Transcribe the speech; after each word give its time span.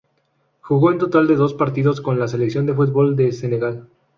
Jugó 0.61 0.87
un 0.87 0.97
total 0.97 1.27
de 1.27 1.35
dos 1.35 1.53
partidos 1.53 2.01
con 2.01 2.17
la 2.17 2.27
selección 2.27 2.65
de 2.65 2.73
fútbol 2.73 3.15
de 3.15 3.31
Senegal. 3.31 3.87